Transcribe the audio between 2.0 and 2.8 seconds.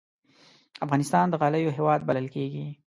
بلل کېږي.